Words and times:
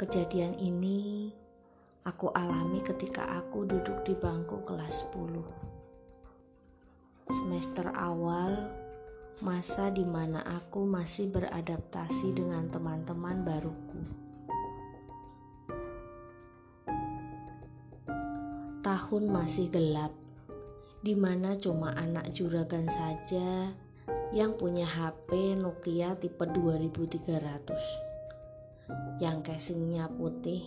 Kejadian 0.00 0.56
ini 0.56 1.28
aku 2.08 2.32
alami 2.32 2.80
ketika 2.80 3.36
aku 3.36 3.68
duduk 3.68 4.00
di 4.00 4.16
bangku 4.16 4.64
kelas 4.64 5.04
10. 5.12 5.44
Semester 7.28 7.92
awal, 7.92 8.64
masa 9.44 9.92
di 9.92 10.08
mana 10.08 10.40
aku 10.40 10.88
masih 10.88 11.28
beradaptasi 11.28 12.32
dengan 12.32 12.72
teman-teman 12.72 13.44
baruku. 13.44 14.00
Tahun 18.80 19.24
masih 19.28 19.68
gelap, 19.68 20.16
di 21.04 21.12
mana 21.12 21.60
cuma 21.60 21.92
anak 21.92 22.32
juragan 22.32 22.88
saja 22.88 23.68
yang 24.32 24.56
punya 24.56 24.88
HP 24.88 25.60
Nokia 25.60 26.16
tipe 26.16 26.48
2300 26.48 28.09
yang 29.20 29.44
casingnya 29.44 30.08
putih, 30.08 30.64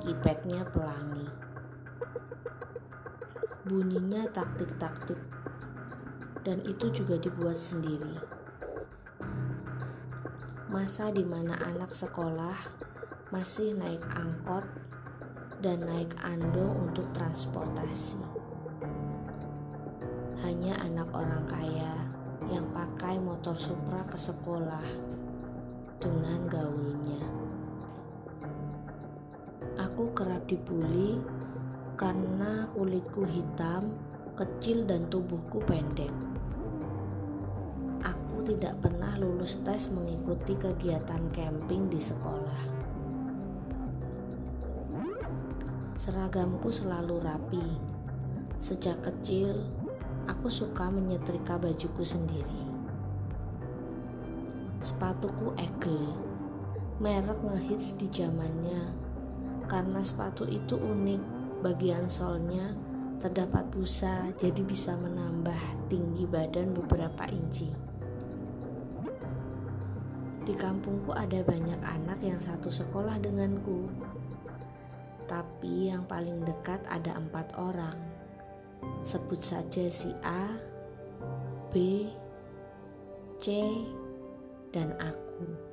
keypadnya 0.00 0.64
pelangi. 0.72 1.28
Bunyinya 3.68 4.26
taktik-taktik, 4.32 5.20
dan 6.42 6.58
itu 6.66 6.90
juga 6.90 7.20
dibuat 7.20 7.54
sendiri. 7.54 8.18
Masa 10.72 11.12
di 11.12 11.22
mana 11.22 11.60
anak 11.60 11.92
sekolah 11.92 12.56
masih 13.28 13.76
naik 13.76 14.02
angkot 14.16 14.64
dan 15.62 15.84
naik 15.84 16.10
ando 16.26 16.74
untuk 16.74 17.06
transportasi. 17.14 18.18
Hanya 20.42 20.74
anak 20.82 21.12
orang 21.14 21.46
kaya 21.46 21.94
yang 22.50 22.66
pakai 22.74 23.16
motor 23.22 23.54
Supra 23.54 24.02
ke 24.10 24.18
sekolah 24.18 24.84
dengan 26.02 26.50
gaulnya. 26.50 26.71
Aku 30.02 30.18
kerap 30.18 30.50
dibully 30.50 31.14
karena 31.94 32.66
kulitku 32.74 33.22
hitam, 33.22 33.94
kecil 34.34 34.82
dan 34.82 35.06
tubuhku 35.06 35.62
pendek. 35.62 36.10
Aku 38.02 38.42
tidak 38.42 38.82
pernah 38.82 39.14
lulus 39.14 39.62
tes 39.62 39.94
mengikuti 39.94 40.58
kegiatan 40.58 41.22
camping 41.30 41.86
di 41.86 42.02
sekolah. 42.02 42.62
Seragamku 45.94 46.66
selalu 46.66 47.22
rapi. 47.22 47.66
Sejak 48.58 49.06
kecil, 49.06 49.54
aku 50.26 50.50
suka 50.50 50.90
menyetrika 50.90 51.62
bajuku 51.62 52.02
sendiri. 52.02 52.66
Sepatuku 54.82 55.54
Eagle, 55.62 56.10
merek 56.98 57.38
ngehits 57.38 57.94
di 57.94 58.10
zamannya. 58.10 59.01
Karena 59.72 60.04
sepatu 60.04 60.44
itu 60.44 60.76
unik, 60.76 61.22
bagian 61.64 62.04
solnya 62.12 62.76
terdapat 63.24 63.64
busa 63.72 64.28
jadi 64.36 64.60
bisa 64.68 64.92
menambah 65.00 65.88
tinggi 65.88 66.28
badan 66.28 66.76
beberapa 66.76 67.24
inci. 67.32 67.72
Di 70.44 70.52
kampungku 70.52 71.16
ada 71.16 71.40
banyak 71.40 71.80
anak 71.80 72.20
yang 72.20 72.36
satu 72.36 72.68
sekolah 72.68 73.16
denganku. 73.16 73.88
Tapi 75.24 75.88
yang 75.88 76.04
paling 76.04 76.44
dekat 76.44 76.84
ada 76.84 77.16
empat 77.16 77.56
orang. 77.56 77.96
Sebut 79.00 79.40
saja 79.40 79.88
si 79.88 80.12
A, 80.20 80.52
B, 81.72 82.04
C, 83.40 83.72
dan 84.68 84.92
aku. 85.00 85.71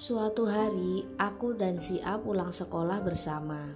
Suatu 0.00 0.48
hari, 0.48 1.04
aku 1.20 1.52
dan 1.52 1.76
si 1.76 2.00
A 2.00 2.16
pulang 2.16 2.48
sekolah 2.48 3.04
bersama. 3.04 3.68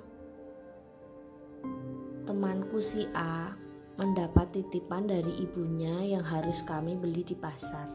Temanku 2.25 2.81
si 2.81 3.04
A 3.12 3.53
mendapat 4.00 4.56
titipan 4.56 5.04
dari 5.04 5.44
ibunya 5.44 6.16
yang 6.16 6.25
harus 6.25 6.65
kami 6.65 6.97
beli 6.97 7.28
di 7.28 7.37
pasar. 7.37 7.93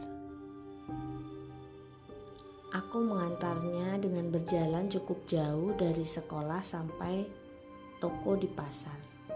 Aku 2.70 3.02
mengantarnya 3.02 3.98
dengan 3.98 4.30
berjalan 4.30 4.86
cukup 4.86 5.26
jauh 5.26 5.74
dari 5.74 6.06
sekolah 6.06 6.62
sampai 6.62 7.26
toko 7.98 8.38
di 8.38 8.46
pasar. 8.46 9.26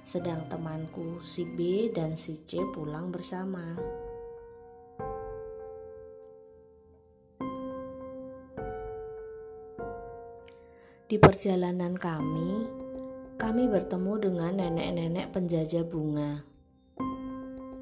Sedang 0.00 0.48
temanku 0.48 1.20
si 1.20 1.44
B 1.44 1.92
dan 1.92 2.16
si 2.16 2.40
C 2.48 2.64
pulang 2.72 3.12
bersama. 3.12 3.76
Di 11.10 11.18
perjalanan 11.18 11.98
kami, 11.98 12.70
kami 13.34 13.66
bertemu 13.66 14.30
dengan 14.30 14.62
nenek-nenek 14.62 15.34
penjajah 15.34 15.82
bunga. 15.82 16.38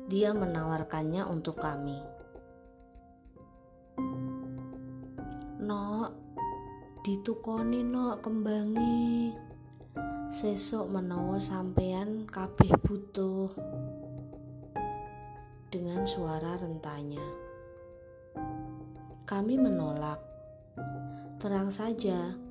Dia 0.09 0.33
menawarkannya 0.33 1.29
untuk 1.29 1.61
kami. 1.61 2.01
Nok, 5.61 6.09
ditukoni 7.05 7.85
nok 7.85 8.25
kembangi. 8.25 9.37
Sesok 10.33 10.89
menawa 10.89 11.37
sampean 11.37 12.25
kabeh 12.25 12.73
butuh. 12.81 13.53
Dengan 15.69 16.01
suara 16.09 16.57
rentanya. 16.57 17.29
Kami 19.29 19.61
menolak. 19.61 20.17
Terang 21.37 21.69
saja, 21.69 22.48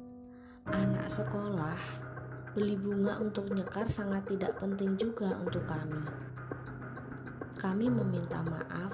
anak 0.72 1.08
sekolah, 1.08 1.80
beli 2.52 2.76
bunga 2.76 3.22
untuk 3.24 3.48
nyekar 3.54 3.88
sangat 3.88 4.28
tidak 4.28 4.58
penting 4.60 4.98
juga 5.00 5.32
untuk 5.40 5.64
kami. 5.70 6.04
Kami 7.58 7.86
meminta 7.90 8.44
maaf 8.44 8.94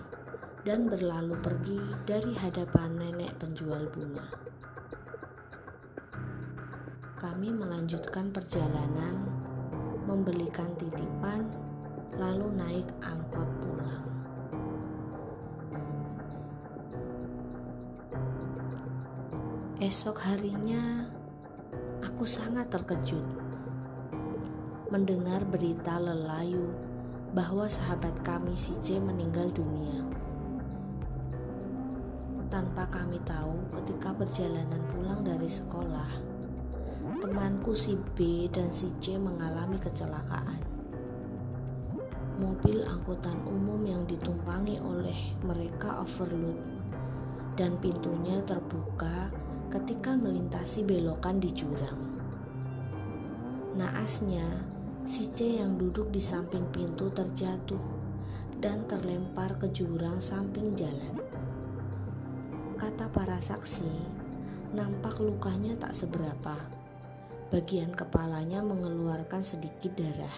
dan 0.64 0.88
berlalu 0.88 1.36
pergi 1.44 1.82
dari 2.08 2.32
hadapan 2.36 2.96
nenek 2.96 3.36
penjual 3.36 3.84
bunga. 3.92 4.28
Kami 7.20 7.50
melanjutkan 7.56 8.32
perjalanan, 8.36 9.16
membelikan 10.08 10.68
titipan, 10.76 11.48
lalu 12.20 12.48
naik 12.56 12.88
angkot 13.00 13.50
pulang. 13.64 14.06
Esok 19.84 20.16
harinya, 20.24 21.08
aku 22.24 22.40
sangat 22.40 22.72
terkejut 22.72 23.28
mendengar 24.88 25.44
berita 25.44 26.00
lelayu 26.00 26.72
bahwa 27.36 27.68
sahabat 27.68 28.16
kami 28.24 28.56
si 28.56 28.80
C 28.80 28.96
meninggal 28.96 29.52
dunia. 29.52 30.08
Tanpa 32.48 32.88
kami 32.88 33.20
tahu, 33.28 33.68
ketika 33.76 34.16
perjalanan 34.16 34.80
pulang 34.96 35.20
dari 35.28 35.52
sekolah, 35.52 36.08
temanku 37.20 37.76
si 37.76 38.00
B 38.16 38.48
dan 38.48 38.72
si 38.72 38.88
C 39.04 39.20
mengalami 39.20 39.76
kecelakaan. 39.84 40.64
Mobil 42.40 42.88
angkutan 42.88 43.36
umum 43.44 43.84
yang 43.84 44.08
ditumpangi 44.08 44.80
oleh 44.80 45.36
mereka 45.44 46.00
overload 46.00 46.56
dan 47.60 47.76
pintunya 47.84 48.40
terbuka 48.48 49.28
ketika 49.76 50.16
melintasi 50.16 50.88
belokan 50.88 51.44
di 51.44 51.52
jurang. 51.52 52.13
Naasnya, 53.74 54.46
si 55.02 55.34
C 55.34 55.58
yang 55.58 55.82
duduk 55.82 56.14
di 56.14 56.22
samping 56.22 56.70
pintu 56.70 57.10
terjatuh 57.10 57.82
dan 58.62 58.86
terlempar 58.86 59.58
ke 59.58 59.66
jurang 59.74 60.22
samping 60.22 60.78
jalan. 60.78 61.18
Kata 62.78 63.10
para 63.10 63.42
saksi, 63.42 63.90
nampak 64.78 65.18
lukanya 65.18 65.74
tak 65.74 65.98
seberapa. 65.98 66.54
Bagian 67.50 67.98
kepalanya 67.98 68.62
mengeluarkan 68.62 69.42
sedikit 69.42 69.98
darah. 69.98 70.38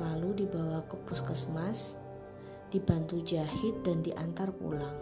Lalu 0.00 0.48
dibawa 0.48 0.80
ke 0.88 0.96
puskesmas, 1.04 2.00
dibantu 2.72 3.20
jahit 3.28 3.76
dan 3.84 4.00
diantar 4.00 4.48
pulang. 4.56 4.96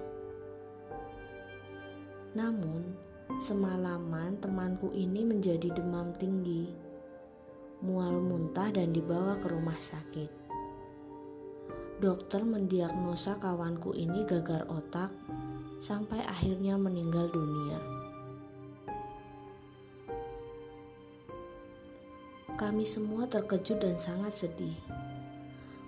Namun, 2.35 3.10
semalaman 3.39 4.35
temanku 4.43 4.91
ini 4.91 5.23
menjadi 5.23 5.71
demam 5.71 6.11
tinggi, 6.19 6.67
mual 7.85 8.19
muntah 8.19 8.75
dan 8.75 8.91
dibawa 8.91 9.39
ke 9.39 9.47
rumah 9.47 9.79
sakit. 9.79 10.31
Dokter 12.01 12.43
mendiagnosa 12.43 13.39
kawanku 13.39 13.95
ini 13.95 14.27
gagal 14.27 14.67
otak 14.67 15.15
sampai 15.79 16.25
akhirnya 16.27 16.75
meninggal 16.75 17.31
dunia. 17.31 17.79
Kami 22.59 22.85
semua 22.85 23.31
terkejut 23.31 23.79
dan 23.79 23.97
sangat 23.97 24.35
sedih. 24.35 24.77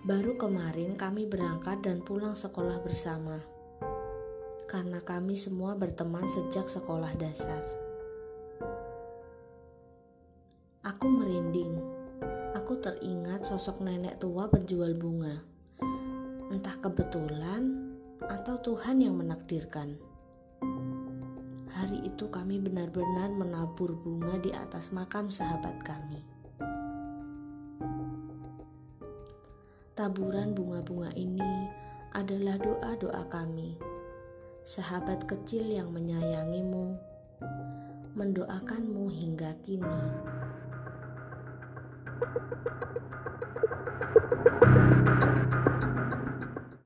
Baru 0.07 0.39
kemarin 0.41 0.97
kami 0.97 1.29
berangkat 1.29 1.85
dan 1.85 2.01
pulang 2.01 2.33
sekolah 2.33 2.81
bersama. 2.81 3.52
Karena 4.73 5.05
kami 5.05 5.37
semua 5.37 5.77
berteman 5.77 6.25
sejak 6.33 6.65
sekolah 6.65 7.13
dasar. 7.21 7.61
Aku 10.81 11.13
merinding. 11.13 11.77
Aku 12.57 12.81
teringat 12.81 13.45
sosok 13.45 13.85
nenek 13.85 14.17
tua 14.17 14.49
penjual 14.49 14.97
bunga. 14.97 15.45
Entah 16.49 16.73
kebetulan 16.81 17.93
atau 18.25 18.57
Tuhan 18.65 19.05
yang 19.05 19.21
menakdirkan. 19.21 20.01
Hari 21.69 22.09
itu 22.09 22.33
kami 22.33 22.57
benar-benar 22.57 23.29
menabur 23.29 23.93
bunga 23.93 24.41
di 24.41 24.57
atas 24.57 24.89
makam 24.89 25.29
sahabat 25.29 25.85
kami. 25.85 26.25
Taburan 29.93 30.57
bunga-bunga 30.57 31.13
ini 31.13 31.69
adalah 32.17 32.57
doa-doa 32.57 33.29
kami, 33.29 33.77
sahabat 34.63 35.27
kecil 35.27 35.67
yang 35.67 35.91
menyayangimu, 35.91 36.95
mendoakanmu 38.15 39.11
hingga 39.11 39.59
kini. 39.67 39.99